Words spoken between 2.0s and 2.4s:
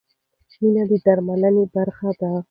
ده.